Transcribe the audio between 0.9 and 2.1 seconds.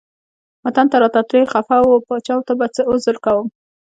ته راته ډیر خپه و